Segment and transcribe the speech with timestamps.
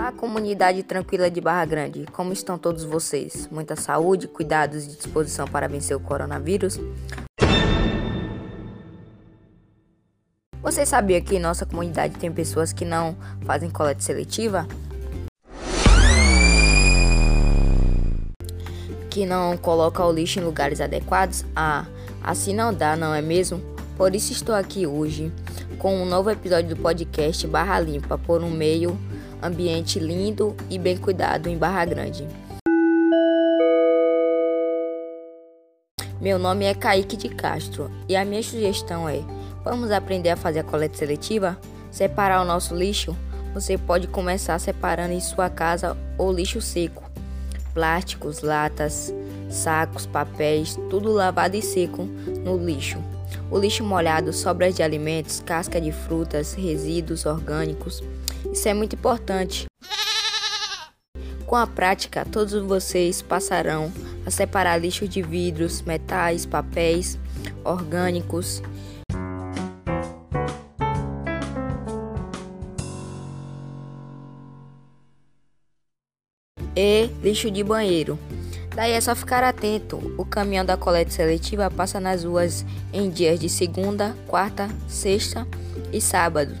[0.00, 2.06] Olá, comunidade tranquila de Barra Grande.
[2.10, 3.46] Como estão todos vocês?
[3.52, 6.80] Muita saúde, cuidados e disposição para vencer o coronavírus?
[10.62, 14.66] Você sabia que em nossa comunidade tem pessoas que não fazem coleta seletiva?
[19.10, 21.44] Que não colocam o lixo em lugares adequados?
[21.54, 21.84] Ah,
[22.22, 23.60] assim não dá, não é mesmo?
[23.98, 25.30] Por isso estou aqui hoje
[25.78, 28.98] com um novo episódio do podcast Barra Limpa por um meio
[29.42, 32.26] ambiente lindo e bem cuidado em Barra Grande.
[36.20, 39.20] Meu nome é Kaique de Castro e a minha sugestão é:
[39.64, 41.58] vamos aprender a fazer a coleta seletiva?
[41.90, 43.16] Separar o nosso lixo?
[43.54, 47.02] Você pode começar separando em sua casa o lixo seco,
[47.72, 49.12] plásticos, latas,
[49.48, 52.04] sacos, papéis, tudo lavado e seco
[52.44, 52.98] no lixo.
[53.50, 58.02] O lixo molhado, sobras de alimentos, casca de frutas, resíduos orgânicos.
[58.52, 59.66] Isso é muito importante.
[61.46, 63.92] Com a prática, todos vocês passarão
[64.24, 67.18] a separar lixo de vidros, metais, papéis
[67.64, 68.62] orgânicos.
[76.76, 78.16] E lixo de banheiro.
[78.74, 79.96] Daí é só ficar atento.
[80.16, 85.46] O caminhão da coleta seletiva passa nas ruas em dias de segunda, quarta, sexta
[85.92, 86.54] e sábado.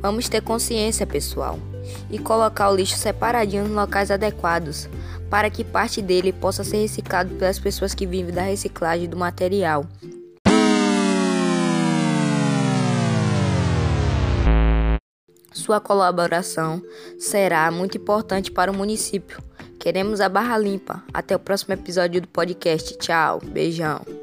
[0.00, 1.58] Vamos ter consciência, pessoal,
[2.10, 4.88] e colocar o lixo separadinho nos locais adequados,
[5.28, 9.84] para que parte dele possa ser reciclado pelas pessoas que vivem da reciclagem do material.
[15.70, 16.82] Sua colaboração
[17.16, 19.40] será muito importante para o município.
[19.78, 21.00] Queremos a Barra Limpa.
[21.14, 22.98] Até o próximo episódio do podcast.
[22.98, 24.19] Tchau, beijão.